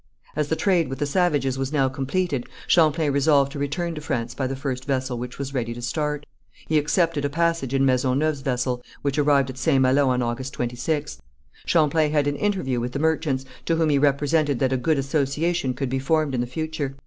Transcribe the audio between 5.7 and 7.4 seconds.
to start. He accepted a